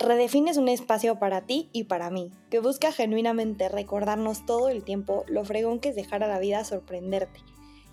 [0.00, 5.26] Redefines un espacio para ti y para mí, que busca genuinamente recordarnos todo el tiempo
[5.28, 7.40] lo fregón que es dejar a la vida sorprenderte,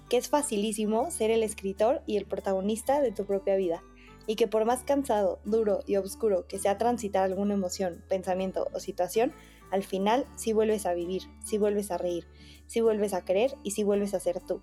[0.09, 3.83] que es facilísimo ser el escritor y el protagonista de tu propia vida,
[4.25, 8.79] y que por más cansado, duro y oscuro que sea transitar alguna emoción, pensamiento o
[8.79, 9.33] situación,
[9.69, 12.25] al final sí vuelves a vivir, sí vuelves a reír,
[12.67, 14.61] sí vuelves a querer y sí vuelves a ser tú.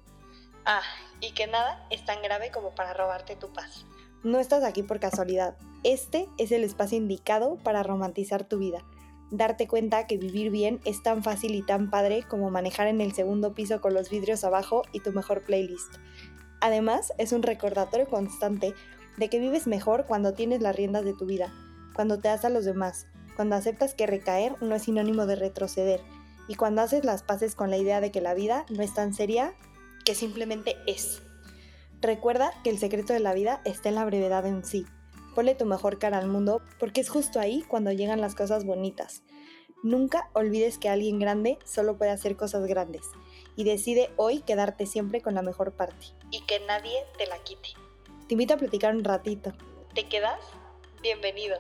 [0.65, 0.81] Ah,
[1.21, 3.85] y que nada es tan grave como para robarte tu paz.
[4.23, 5.59] No estás aquí por casualidad.
[5.85, 8.83] Este es el espacio indicado para romantizar tu vida.
[9.31, 13.13] Darte cuenta que vivir bien es tan fácil y tan padre como manejar en el
[13.13, 15.97] segundo piso con los vidrios abajo y tu mejor playlist.
[16.63, 18.73] Además, es un recordatorio constante
[19.19, 21.53] de que vives mejor cuando tienes las riendas de tu vida,
[21.95, 26.01] cuando te das a los demás, cuando aceptas que recaer no es sinónimo de retroceder
[26.49, 29.13] y cuando haces las paces con la idea de que la vida no es tan
[29.13, 29.55] seria
[30.07, 31.21] que simplemente es.
[32.01, 34.87] Recuerda que el secreto de la vida está en la brevedad en sí.
[35.35, 39.23] Ponle tu mejor cara al mundo porque es justo ahí cuando llegan las cosas bonitas.
[39.83, 43.03] Nunca olvides que alguien grande solo puede hacer cosas grandes
[43.57, 47.71] y decide hoy quedarte siempre con la mejor parte y que nadie te la quite.
[48.27, 49.53] Te invito a platicar un ratito.
[49.95, 50.41] ¿Te quedas?
[51.03, 51.59] Bienvenido.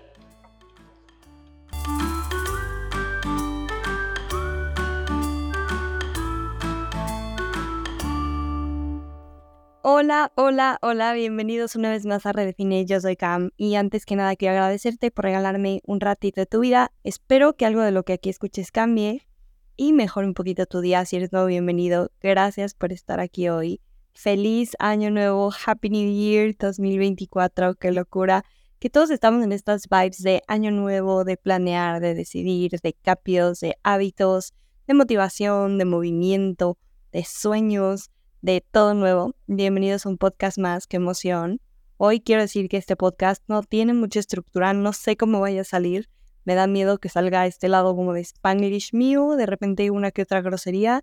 [9.86, 14.16] Hola, hola, hola, bienvenidos una vez más a Redefine, yo soy Cam y antes que
[14.16, 16.90] nada quiero agradecerte por regalarme un ratito de tu vida.
[17.02, 19.28] Espero que algo de lo que aquí escuches cambie
[19.77, 21.05] y mejore un poquito tu día.
[21.05, 22.10] Si eres nuevo, bienvenido.
[22.22, 23.82] Gracias por estar aquí hoy.
[24.14, 28.42] Feliz año nuevo, Happy New Year 2024, qué locura.
[28.78, 33.60] Que todos estamos en estas vibes de año nuevo, de planear, de decidir, de cambios,
[33.60, 34.55] de hábitos,
[34.86, 36.78] de motivación, de movimiento,
[37.12, 38.08] de sueños
[38.45, 39.34] de todo nuevo.
[39.47, 41.62] Bienvenidos a un podcast más, qué emoción.
[41.97, 45.64] Hoy quiero decir que este podcast no tiene mucha estructura, no sé cómo vaya a
[45.64, 46.11] salir.
[46.45, 50.20] Me da miedo que salga este lado como de Spanglish mío, de repente una que
[50.20, 51.02] otra grosería.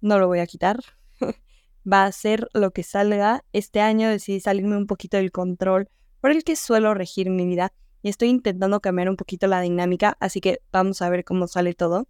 [0.00, 0.80] No lo voy a quitar.
[1.92, 3.44] Va a ser lo que salga.
[3.52, 5.88] Este año decidí salirme un poquito del control
[6.20, 10.16] por el que suelo regir mi vida y estoy intentando cambiar un poquito la dinámica,
[10.18, 12.08] así que vamos a ver cómo sale todo.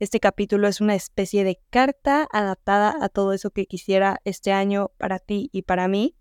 [0.00, 4.90] Este capítulo es una especie de carta adaptada a todo eso que quisiera este año
[4.98, 6.16] para ti y para mí.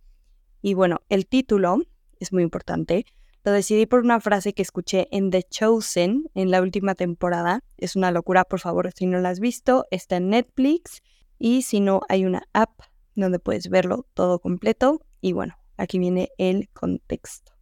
[0.61, 1.79] Y bueno, el título
[2.19, 3.05] es muy importante.
[3.43, 7.63] Lo decidí por una frase que escuché en The Chosen en la última temporada.
[7.77, 11.01] Es una locura, por favor, si no la has visto, está en Netflix
[11.39, 12.79] y si no, hay una app
[13.15, 15.01] donde puedes verlo todo completo.
[15.19, 17.53] Y bueno, aquí viene el contexto.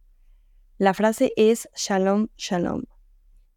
[0.76, 2.84] La frase es Shalom, Shalom.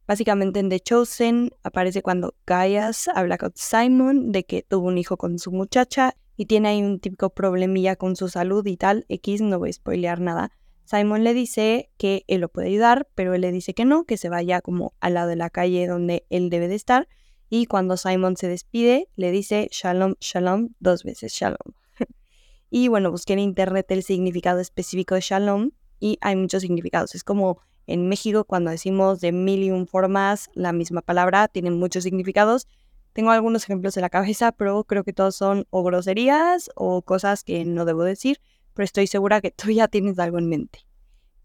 [0.07, 5.17] Básicamente en The Chosen aparece cuando Gaius habla con Simon de que tuvo un hijo
[5.17, 9.05] con su muchacha y tiene ahí un típico problemilla con su salud y tal.
[9.09, 10.51] X, no voy a spoilear nada.
[10.83, 14.17] Simon le dice que él lo puede ayudar, pero él le dice que no, que
[14.17, 17.07] se vaya como al lado de la calle donde él debe de estar.
[17.49, 21.73] Y cuando Simon se despide, le dice Shalom, Shalom, dos veces Shalom.
[22.69, 27.15] y bueno, busqué en internet el significado específico de Shalom y hay muchos significados.
[27.15, 31.77] Es como en México, cuando decimos de mil y un formas la misma palabra, tienen
[31.77, 32.67] muchos significados.
[33.13, 37.43] Tengo algunos ejemplos en la cabeza, pero creo que todos son o groserías o cosas
[37.43, 38.41] que no debo decir,
[38.73, 40.85] pero estoy segura que tú ya tienes algo en mente.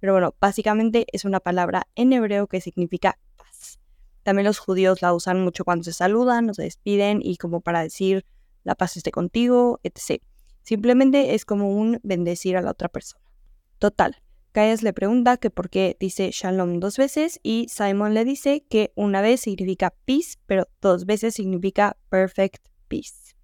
[0.00, 3.78] Pero bueno, básicamente es una palabra en hebreo que significa paz.
[4.22, 7.82] También los judíos la usan mucho cuando se saludan o se despiden y como para
[7.82, 8.24] decir
[8.64, 10.22] la paz esté contigo, etc.
[10.62, 13.24] Simplemente es como un bendecir a la otra persona.
[13.78, 14.16] Total,
[14.52, 18.92] Gaius le pregunta que por qué dice shalom dos veces y Simon le dice que
[18.96, 23.36] una vez significa peace, pero dos veces significa perfect peace.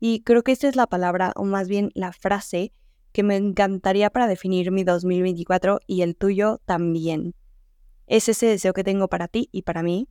[0.00, 2.74] Y creo que esta es la palabra, o más bien la frase,
[3.12, 7.34] que me encantaría para definir mi 2024 y el tuyo también.
[8.06, 10.08] Es ese deseo que tengo para ti y para mí.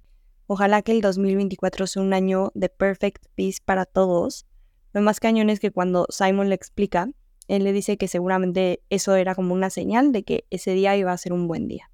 [0.47, 4.47] Ojalá que el 2024 sea un año de perfect peace para todos.
[4.93, 7.09] Lo más cañón es que cuando Simon le explica,
[7.55, 11.11] él le dice que seguramente eso era como una señal de que ese día iba
[11.11, 11.91] a ser un buen día.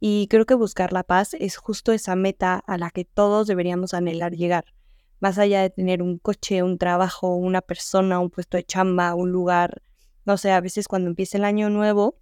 [0.00, 3.94] Y creo que buscar la paz es justo esa meta a la que todos deberíamos
[3.94, 4.64] anhelar llegar.
[5.20, 9.30] Más allá de tener un coche, un trabajo, una persona, un puesto de chamba, un
[9.30, 9.82] lugar,
[10.24, 12.16] no sé, a veces cuando empieza el año nuevo,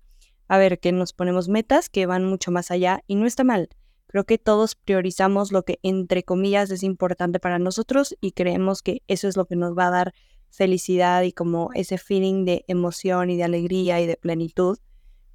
[0.48, 3.68] a ver, que nos ponemos metas que van mucho más allá y no está mal.
[4.08, 9.02] Creo que todos priorizamos lo que entre comillas es importante para nosotros y creemos que
[9.06, 10.14] eso es lo que nos va a dar
[10.50, 14.78] felicidad y como ese feeling de emoción y de alegría y de plenitud.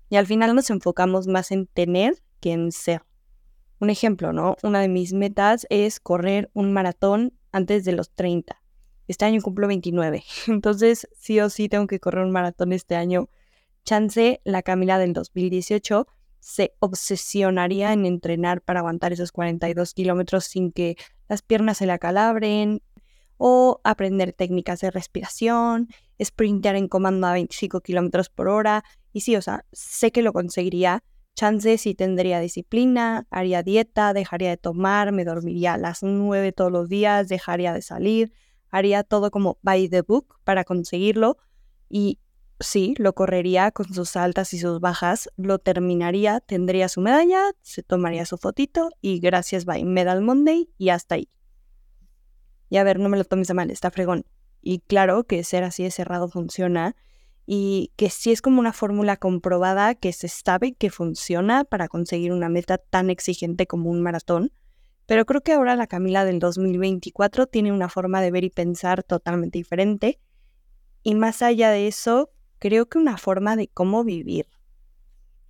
[0.10, 3.04] Y al final nos enfocamos más en tener que en ser.
[3.80, 4.56] Un ejemplo, ¿no?
[4.64, 8.62] Una de mis metas es correr un maratón antes de los 30.
[9.08, 13.30] Este año cumplo 29, entonces sí o sí tengo que correr un maratón este año.
[13.84, 16.08] Chance la Camila del 2018
[16.40, 20.98] se obsesionaría en entrenar para aguantar esos 42 kilómetros sin que
[21.30, 22.82] las piernas se le acalabren,
[23.46, 25.90] o aprender técnicas de respiración,
[26.24, 28.86] sprintar en comando a 25 kilómetros por hora.
[29.12, 31.04] Y sí, o sea, sé que lo conseguiría.
[31.36, 36.72] Chances y tendría disciplina, haría dieta, dejaría de tomar, me dormiría a las 9 todos
[36.72, 38.32] los días, dejaría de salir,
[38.70, 41.36] haría todo como by the book para conseguirlo.
[41.90, 42.20] Y
[42.62, 47.84] sí, lo correría con sus altas y sus bajas, lo terminaría, tendría su medalla, se
[47.84, 51.28] tomaría su fotito y gracias, by Medal Monday y hasta ahí.
[52.74, 54.26] Y a ver, no me lo tomes a mal, está fregón.
[54.60, 56.96] Y claro que ser así de cerrado funciona
[57.46, 62.32] y que sí es como una fórmula comprobada que se sabe que funciona para conseguir
[62.32, 64.54] una meta tan exigente como un maratón.
[65.06, 69.04] Pero creo que ahora la Camila del 2024 tiene una forma de ver y pensar
[69.04, 70.20] totalmente diferente.
[71.04, 74.48] Y más allá de eso, creo que una forma de cómo vivir.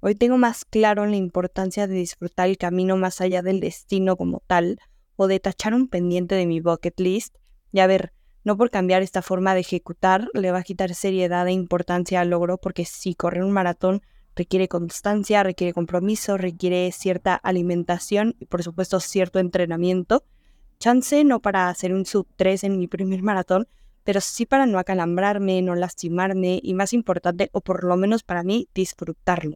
[0.02, 4.44] Hoy tengo más claro la importancia de disfrutar el camino más allá del destino como
[4.46, 4.78] tal,
[5.16, 7.36] o de tachar un pendiente de mi bucket list.
[7.72, 8.14] Y a ver,
[8.44, 12.30] no por cambiar esta forma de ejecutar le va a quitar seriedad e importancia al
[12.30, 14.02] logro, porque si correr un maratón
[14.36, 20.24] requiere constancia, requiere compromiso, requiere cierta alimentación y por supuesto cierto entrenamiento.
[20.80, 23.68] Chance no para hacer un sub 3 en mi primer maratón,
[24.04, 28.44] pero sí para no acalambrarme, no lastimarme y más importante, o por lo menos para
[28.44, 29.56] mí, disfrutarlo.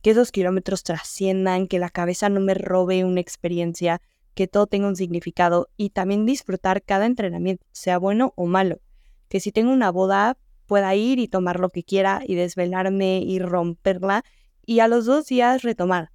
[0.00, 4.00] Que esos kilómetros trasciendan, que la cabeza no me robe una experiencia,
[4.36, 8.80] que todo tenga un significado y también disfrutar cada entrenamiento, sea bueno o malo.
[9.28, 10.36] Que si tengo una boda,
[10.66, 14.24] pueda ir y tomar lo que quiera y desvelarme y romperla
[14.66, 16.10] y a los dos días retomar.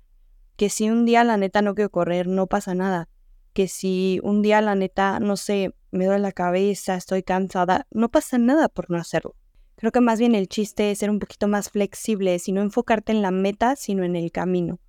[0.55, 3.09] Que si un día la neta no quiero correr, no pasa nada.
[3.53, 8.09] Que si un día la neta, no sé, me duele la cabeza, estoy cansada, no
[8.09, 9.35] pasa nada por no hacerlo.
[9.77, 13.11] Creo que más bien el chiste es ser un poquito más flexible, y no enfocarte
[13.13, 14.79] en la meta, sino en el camino.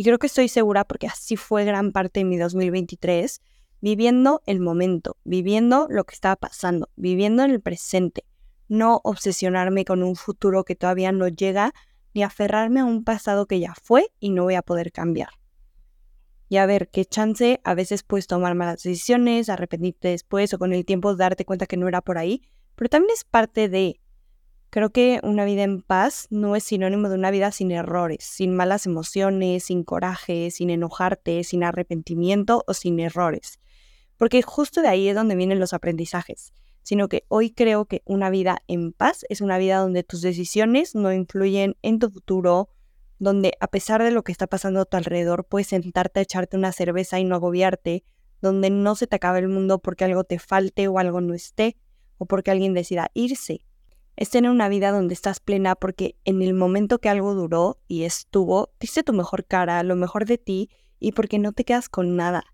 [0.00, 3.42] Y creo que estoy segura porque así fue gran parte de mi 2023,
[3.82, 8.24] viviendo el momento, viviendo lo que estaba pasando, viviendo en el presente,
[8.66, 11.74] no obsesionarme con un futuro que todavía no llega,
[12.14, 15.28] ni aferrarme a un pasado que ya fue y no voy a poder cambiar.
[16.48, 20.72] Y a ver, qué chance, a veces puedes tomar malas decisiones, arrepentirte después o con
[20.72, 22.40] el tiempo darte cuenta que no era por ahí,
[22.74, 24.00] pero también es parte de,
[24.72, 28.54] Creo que una vida en paz no es sinónimo de una vida sin errores, sin
[28.54, 33.58] malas emociones, sin coraje, sin enojarte, sin arrepentimiento o sin errores.
[34.16, 36.52] Porque justo de ahí es donde vienen los aprendizajes.
[36.82, 40.94] Sino que hoy creo que una vida en paz es una vida donde tus decisiones
[40.94, 42.68] no influyen en tu futuro,
[43.18, 46.56] donde a pesar de lo que está pasando a tu alrededor, puedes sentarte a echarte
[46.56, 48.04] una cerveza y no agobiarte,
[48.40, 51.76] donde no se te acabe el mundo porque algo te falte o algo no esté,
[52.18, 53.66] o porque alguien decida irse
[54.16, 58.04] es tener una vida donde estás plena porque en el momento que algo duró y
[58.04, 62.16] estuvo, diste tu mejor cara, lo mejor de ti y porque no te quedas con
[62.16, 62.44] nada.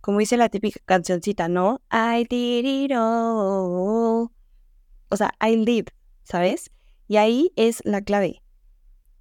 [0.00, 1.80] Como dice la típica cancioncita, ¿no?
[1.90, 4.30] I did it all.
[5.08, 5.86] O sea, I live,
[6.22, 6.70] ¿sabes?
[7.08, 8.42] Y ahí es la clave.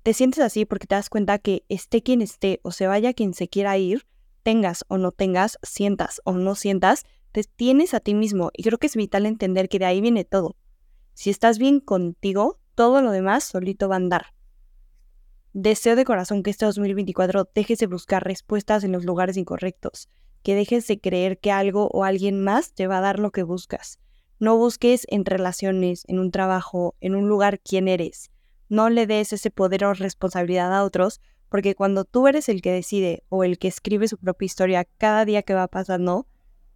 [0.03, 3.33] Te sientes así porque te das cuenta que esté quien esté o se vaya quien
[3.33, 4.05] se quiera ir,
[4.43, 8.51] tengas o no tengas, sientas o no sientas, te tienes a ti mismo.
[8.53, 10.55] Y creo que es vital entender que de ahí viene todo.
[11.15, 14.25] Si estás bien contigo, todo lo demás solito va a andar.
[15.53, 20.09] Deseo de corazón que este 2024 dejes de buscar respuestas en los lugares incorrectos,
[20.43, 23.43] que dejes de creer que algo o alguien más te va a dar lo que
[23.43, 23.97] buscas.
[24.39, 28.29] No busques en relaciones, en un trabajo, en un lugar quién eres.
[28.67, 32.73] No le des ese poder o responsabilidad a otros, porque cuando tú eres el que
[32.73, 36.27] decide o el que escribe su propia historia cada día que va pasando,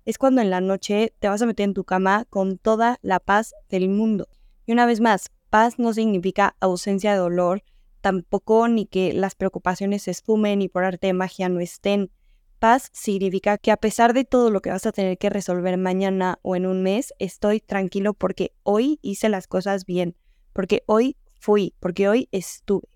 [0.05, 3.19] es cuando en la noche te vas a meter en tu cama con toda la
[3.19, 4.27] paz del mundo.
[4.69, 7.63] Y una vez más, paz no significa ausencia de dolor,
[8.01, 12.11] tampoco ni que las preocupaciones se esfumen y por arte de magia no estén.
[12.59, 16.37] Paz significa que a pesar de todo lo que vas a tener que resolver mañana
[16.43, 20.15] o en un mes, estoy tranquilo porque hoy hice las cosas bien,
[20.53, 22.89] porque hoy fui, porque hoy estuve.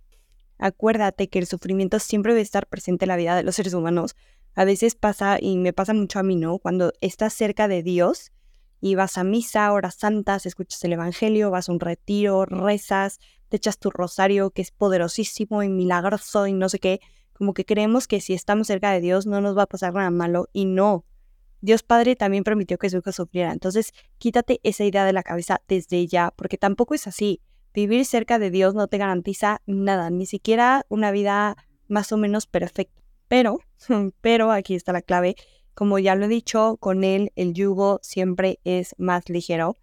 [0.59, 4.15] Acuérdate que el sufrimiento siempre debe estar presente en la vida de los seres humanos,
[4.53, 6.59] a veces pasa, y me pasa mucho a mí, ¿no?
[6.59, 8.31] Cuando estás cerca de Dios
[8.85, 13.55] y vas a misa, horas santas, escuchas el Evangelio, vas a un retiro, rezas, te
[13.55, 16.99] echas tu rosario, que es poderosísimo y milagroso y no sé qué,
[17.31, 20.09] como que creemos que si estamos cerca de Dios no nos va a pasar nada
[20.09, 21.05] malo y no.
[21.61, 23.53] Dios Padre también permitió que su hijo sufriera.
[23.53, 27.39] Entonces, quítate esa idea de la cabeza desde ya, porque tampoco es así.
[27.73, 31.55] Vivir cerca de Dios no te garantiza nada, ni siquiera una vida
[31.87, 33.01] más o menos perfecta.
[33.29, 33.59] Pero,
[34.19, 35.37] pero aquí está la clave,
[35.73, 39.77] como ya lo he dicho, con él el yugo siempre es más ligero.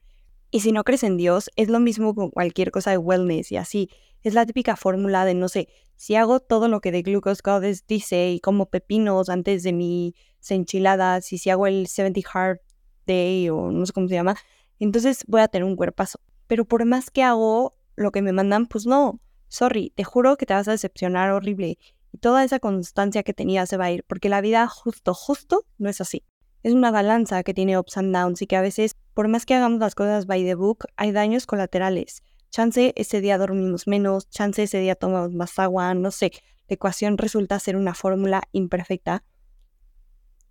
[0.50, 3.56] Y si no crees en Dios, es lo mismo con cualquier cosa de wellness y
[3.56, 3.90] así.
[4.22, 7.86] Es la típica fórmula de, no sé, si hago todo lo que The Glucose Goddess
[7.86, 10.14] dice y como pepinos antes de mis
[10.48, 12.60] enchiladas y si hago el 70 Hard
[13.06, 14.36] Day o no sé cómo se llama,
[14.78, 16.20] entonces voy a tener un cuerpazo.
[16.46, 20.46] Pero por más que hago lo que me mandan, pues no, sorry, te juro que
[20.46, 21.78] te vas a decepcionar horrible
[22.12, 25.66] y toda esa constancia que tenía se va a ir, porque la vida justo, justo
[25.78, 26.24] no es así.
[26.62, 29.54] Es una balanza que tiene ups and downs y que a veces, por más que
[29.54, 32.22] hagamos las cosas by the book, hay daños colaterales.
[32.50, 36.32] Chance ese día dormimos menos, chance ese día tomamos más agua, no sé.
[36.68, 39.24] La ecuación resulta ser una fórmula imperfecta.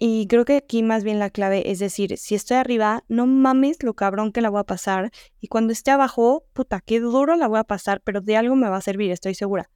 [0.01, 3.83] Y creo que aquí más bien la clave es decir, si estoy arriba, no mames
[3.83, 5.11] lo cabrón que la voy a pasar.
[5.41, 8.69] Y cuando esté abajo, puta, qué duro la voy a pasar, pero de algo me
[8.69, 9.69] va a servir, estoy segura.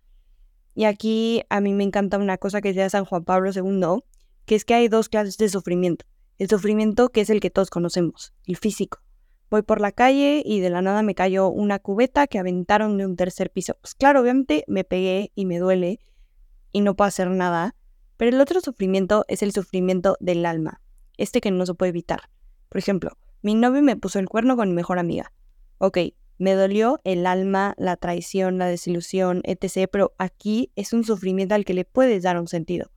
[0.75, 4.03] Y aquí a mí me encanta una cosa que decía San Juan Pablo II,
[4.45, 6.05] que es que hay dos clases de sufrimiento.
[6.37, 8.99] El sufrimiento que es el que todos conocemos, el físico.
[9.51, 13.05] Voy por la calle y de la nada me cayó una cubeta que aventaron de
[13.05, 13.77] un tercer piso.
[13.81, 15.99] Pues claro, obviamente me pegué y me duele
[16.71, 17.75] y no puedo hacer nada.
[18.17, 20.81] Pero el otro sufrimiento es el sufrimiento del alma,
[21.17, 22.29] este que no se puede evitar.
[22.69, 23.11] Por ejemplo,
[23.43, 25.31] mi novio me puso el cuerno con mi mejor amiga.
[25.77, 25.99] Ok,
[26.37, 29.89] me dolió el alma, la traición, la desilusión, etc.
[29.91, 32.91] Pero aquí es un sufrimiento al que le puedes dar un sentido.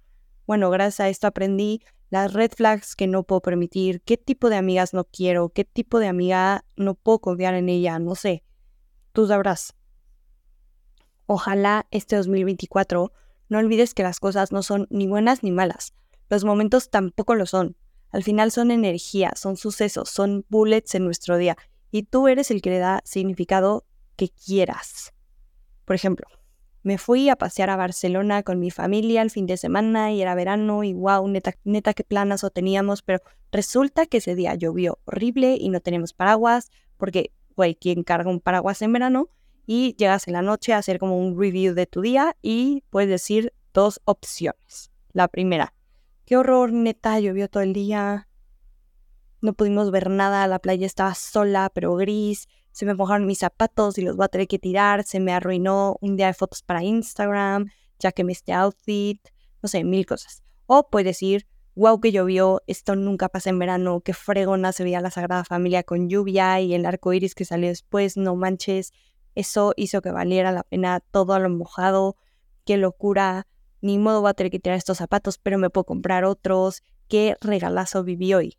[0.47, 4.57] Bueno, gracias a esto aprendí las red flags que no puedo permitir, qué tipo de
[4.57, 8.45] amigas no quiero, qué tipo de amiga no puedo confiar en ella, no sé.
[9.13, 9.75] Tú sabrás.
[11.27, 13.13] Ojalá este 2024
[13.49, 15.95] no olvides que las cosas no son ni buenas ni malas.
[16.29, 17.77] Los momentos tampoco lo son.
[18.11, 21.57] Al final son energía, son sucesos, son bullets en nuestro día
[21.97, 23.87] y tú eres el que le da significado
[24.17, 25.15] que quieras.
[25.87, 26.27] Por ejemplo,
[26.83, 30.35] me fui a pasear a Barcelona con mi familia el fin de semana y era
[30.35, 35.57] verano y wow, neta, neta qué planazo teníamos, pero resulta que ese día llovió horrible
[35.59, 39.31] y no tenemos paraguas porque, güey, ¿quién carga un paraguas en verano?
[39.67, 43.09] Y llegas en la noche a hacer como un review de tu día y puedes
[43.09, 44.91] decir dos opciones.
[45.13, 45.73] La primera,
[46.27, 48.29] qué horror, neta, llovió todo el día,
[49.41, 53.99] no pudimos ver nada, la playa estaba sola, pero gris, se me mojaron mis zapatos
[53.99, 56.83] y los voy a tener que tirar, se me arruinó un día de fotos para
[56.83, 59.21] Instagram, ya que me este outfit,
[59.63, 60.43] no sé, mil cosas.
[60.67, 65.01] O puedes decir, wow, que llovió, esto nunca pasa en verano, qué fregona se veía
[65.01, 68.93] la Sagrada Familia con lluvia y el arco iris que salió después, no manches,
[69.35, 72.17] eso hizo que valiera la pena todo a lo mojado,
[72.65, 73.47] qué locura,
[73.81, 77.37] ni modo voy a tener que tirar estos zapatos, pero me puedo comprar otros, qué
[77.41, 78.57] regalazo viví hoy.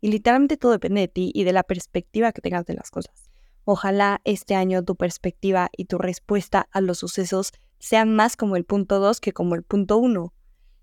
[0.00, 3.30] Y literalmente todo depende de ti y de la perspectiva que tengas de las cosas.
[3.64, 8.64] Ojalá este año tu perspectiva y tu respuesta a los sucesos sean más como el
[8.64, 10.32] punto 2 que como el punto 1.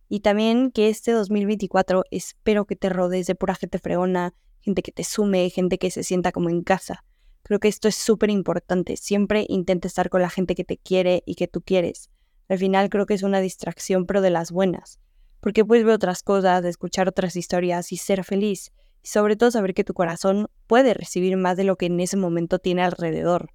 [0.07, 4.91] Y también que este 2024 espero que te rodees de pura gente fregona, gente que
[4.91, 7.03] te sume, gente que se sienta como en casa.
[7.41, 8.97] Creo que esto es súper importante.
[8.97, 12.09] Siempre intenta estar con la gente que te quiere y que tú quieres.
[12.49, 14.99] Al final creo que es una distracción, pero de las buenas.
[15.41, 18.71] Porque puedes ver otras cosas, escuchar otras historias y ser feliz
[19.05, 22.17] y sobre todo saber que tu corazón puede recibir más de lo que en ese
[22.17, 23.51] momento tiene alrededor.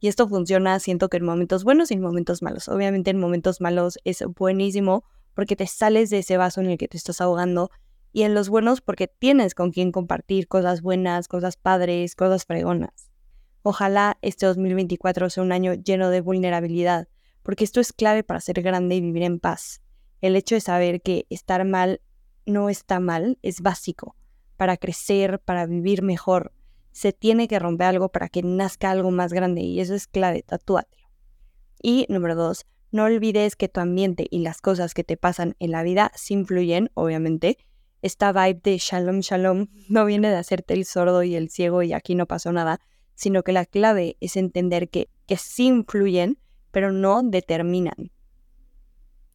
[0.00, 2.68] Y esto funciona, siento que en momentos buenos y en momentos malos.
[2.68, 6.88] Obviamente en momentos malos es buenísimo porque te sales de ese vaso en el que
[6.88, 7.70] te estás ahogando
[8.12, 13.10] y en los buenos porque tienes con quien compartir cosas buenas, cosas padres, cosas fregonas.
[13.62, 17.08] Ojalá este 2024 sea un año lleno de vulnerabilidad,
[17.42, 19.80] porque esto es clave para ser grande y vivir en paz.
[20.20, 22.02] El hecho de saber que estar mal
[22.44, 24.16] no está mal es básico
[24.56, 26.52] para crecer, para vivir mejor.
[26.90, 30.42] Se tiene que romper algo para que nazca algo más grande y eso es clave,
[30.42, 31.08] tatúatelo.
[31.82, 35.70] Y número dos, no olvides que tu ambiente y las cosas que te pasan en
[35.70, 37.58] la vida sí influyen, obviamente.
[38.02, 41.92] Esta vibe de shalom shalom no viene de hacerte el sordo y el ciego y
[41.92, 42.80] aquí no pasó nada,
[43.14, 46.38] sino que la clave es entender que, que sí influyen,
[46.70, 48.12] pero no determinan.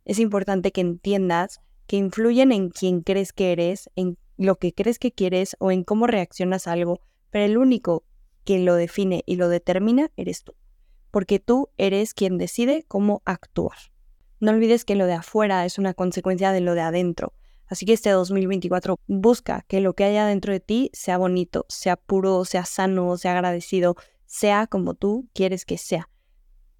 [0.06, 5.00] Es importante que entiendas que influyen en quien crees que eres, en lo que crees
[5.00, 7.01] que quieres o en cómo reaccionas a algo,
[7.32, 8.06] pero el único
[8.44, 10.53] que lo define y lo determina eres tú,
[11.12, 13.77] porque tú eres quien decide cómo actuar.
[14.39, 17.34] No olvides que lo de afuera es una consecuencia de lo de adentro,
[17.65, 21.98] así que este 2024 busca que lo que haya dentro de ti sea bonito, sea
[21.98, 26.10] puro, sea sano, sea agradecido, sea como tú quieres que sea.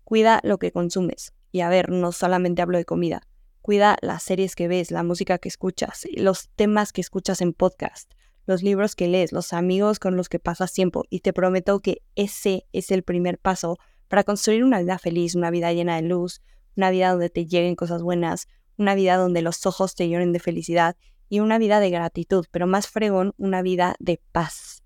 [0.03, 1.33] Cuida lo que consumes.
[1.51, 3.21] Y a ver, no solamente hablo de comida,
[3.67, 8.09] Cuida las series que ves, la música que escuchas, los temas que escuchas en podcast,
[8.45, 11.03] los libros que lees, los amigos con los que pasas tiempo.
[11.09, 13.75] Y te prometo que ese es el primer paso
[14.07, 16.41] para construir una vida feliz, una vida llena de luz,
[16.77, 18.47] una vida donde te lleguen cosas buenas,
[18.77, 20.95] una vida donde los ojos te lloren de felicidad
[21.27, 24.81] y una vida de gratitud, pero más fregón, una vida de paz.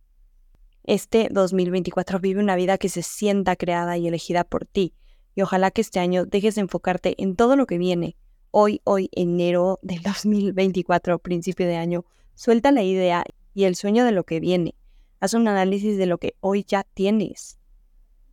[0.85, 4.95] Este 2024 vive una vida que se sienta creada y elegida por ti,
[5.35, 8.17] Y ojalá que este año dejes de enfocarte en todo lo que viene.
[8.53, 12.03] Hoy, hoy, enero del 2024, principio de año,
[12.36, 14.75] suelta la idea y el sueño de lo que viene.
[15.22, 17.60] Haz un análisis de lo que hoy ya tienes.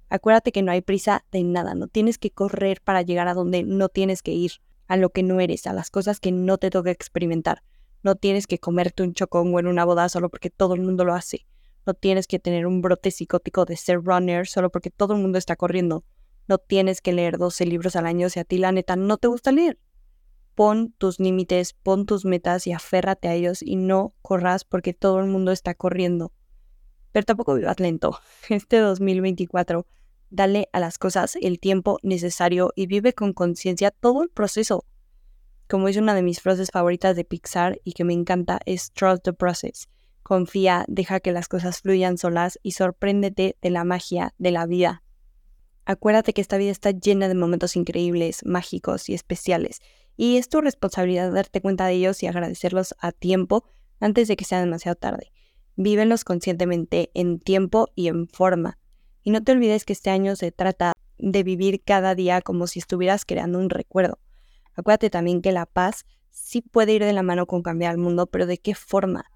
[0.08, 3.62] Acuérdate que no hay prisa de nada, no tienes que correr para llegar a donde
[3.62, 4.52] no tienes que ir,
[4.88, 7.62] a lo que no eres, a las cosas que no te toca experimentar.
[8.02, 11.14] No tienes que comerte un chocongo en una boda solo porque todo el mundo lo
[11.14, 11.46] hace.
[11.86, 15.38] No tienes que tener un brote psicótico de ser runner solo porque todo el mundo
[15.38, 16.04] está corriendo.
[16.48, 19.28] No tienes que leer 12 libros al año si a ti la neta no te
[19.28, 19.78] gusta leer.
[20.58, 25.20] Pon tus límites, pon tus metas y aférrate a ellos y no corras porque todo
[25.20, 26.32] el mundo está corriendo.
[27.12, 28.18] Pero tampoco vivas lento.
[28.48, 29.86] Este 2024
[30.30, 34.84] Dale a las cosas el tiempo necesario y vive con conciencia todo el proceso.
[35.68, 39.22] Como es una de mis frases favoritas de Pixar y que me encanta, es Trust
[39.22, 39.88] the Process.
[40.24, 45.04] Confía, deja que las cosas fluyan solas y sorpréndete de la magia de la vida.
[45.86, 49.80] Acuérdate que esta vida está llena de momentos increíbles, mágicos y especiales,
[50.18, 53.64] y es tu responsabilidad darte cuenta de ellos y agradecerlos a tiempo
[54.00, 55.32] antes de que sea demasiado tarde.
[55.76, 58.78] Vívelos conscientemente en tiempo y en forma.
[59.22, 62.80] Y no te olvides que este año se trata de vivir cada día como si
[62.80, 64.18] estuvieras creando un recuerdo.
[64.74, 68.26] Acuérdate también que la paz sí puede ir de la mano con cambiar al mundo,
[68.26, 69.26] pero ¿de qué forma?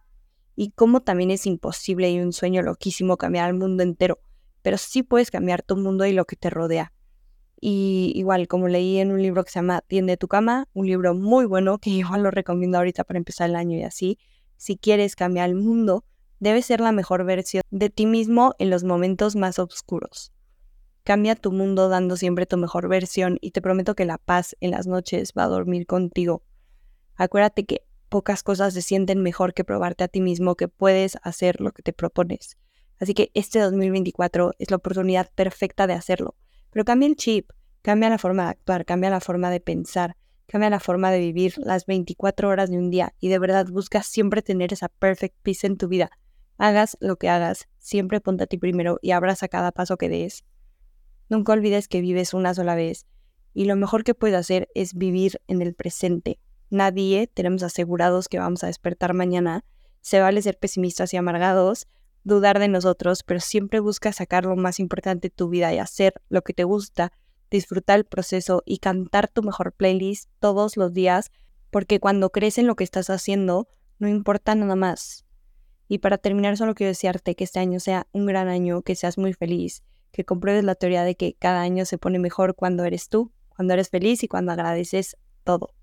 [0.57, 4.19] Y cómo también es imposible y un sueño loquísimo cambiar al mundo entero,
[4.63, 6.93] pero sí puedes cambiar tu mundo y lo que te rodea.
[7.65, 11.15] Y igual, como leí en un libro que se llama Tiende tu cama, un libro
[11.15, 14.19] muy bueno que igual lo recomiendo ahorita para empezar el año y así,
[14.57, 16.05] si quieres cambiar el mundo,
[16.41, 20.33] debes ser la mejor versión de ti mismo en los momentos más oscuros.
[21.05, 24.73] Cambia tu mundo dando siempre tu mejor versión y te prometo que la paz en
[24.73, 26.43] las noches va a dormir contigo.
[27.15, 31.61] Acuérdate que pocas cosas se sienten mejor que probarte a ti mismo que puedes hacer
[31.61, 32.59] lo que te propones.
[32.99, 36.35] Así que este 2024 es la oportunidad perfecta de hacerlo.
[36.73, 37.51] Pero cambia el chip,
[37.83, 41.55] cambia la forma de actuar, cambia la forma de pensar, cambia la forma de vivir
[41.59, 45.67] las 24 horas de un día y de verdad busca siempre tener esa perfect peace
[45.67, 46.11] en tu vida
[46.59, 50.45] Hagas lo que hagas, siempre ponte a ti primero y abraza cada paso que des.
[51.29, 53.07] Nunca olvides que vives una sola vez
[53.53, 56.39] y lo mejor que puedes hacer es vivir en el presente.
[56.71, 59.65] Nadie tenemos asegurados que vamos a despertar mañana.
[60.03, 61.89] Se vale ser pesimistas y amargados,
[62.25, 66.15] dudar de nosotros, pero siempre busca sacar lo más importante de tu vida y hacer
[66.29, 67.13] lo que te gusta,
[67.51, 71.31] disfrutar el proceso y cantar tu mejor playlist todos los días,
[71.71, 75.25] porque cuando crees en lo que estás haciendo, no importa nada más.
[75.89, 79.19] Y para terminar, solo quiero desearte que este año sea un gran año, que seas
[79.19, 83.09] muy feliz, que compruebes la teoría de que cada año se pone mejor cuando eres
[83.09, 85.75] tú, cuando eres feliz y cuando agradeces todo.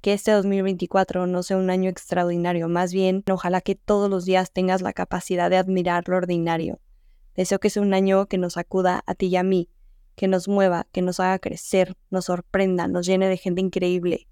[0.00, 4.52] Que este 2024 no sea un año extraordinario, más bien ojalá que todos los días
[4.52, 6.80] tengas la capacidad de admirar lo ordinario.
[7.34, 9.68] Deseo que sea un año que nos acuda a ti y a mí,
[10.14, 14.26] que nos mueva, que nos haga crecer, nos sorprenda, nos llene de gente increíble.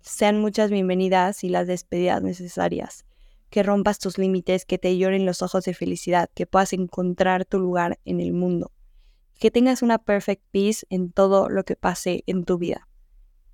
[0.00, 3.04] Sean muchas bienvenidas y las despedidas necesarias
[3.50, 7.58] que rompas tus límites, que te lloren los ojos de felicidad, que puedas encontrar tu
[7.58, 8.70] lugar en el mundo,
[9.38, 12.88] que tengas una perfect peace en todo lo que pase en tu vida.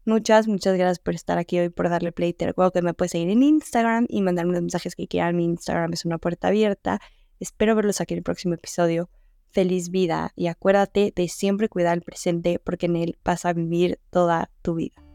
[0.06, 2.32] Muchas, muchas gracias por estar aquí hoy, por darle play.
[2.32, 5.34] Te que me puedes seguir en Instagram y mandarme los mensajes que quieran.
[5.34, 7.00] Mi Instagram es una puerta abierta.
[7.40, 9.10] Espero verlos aquí en el próximo episodio.
[9.50, 13.98] Feliz vida y acuérdate de siempre cuidar el presente porque en él vas a vivir
[14.10, 15.05] toda tu vida.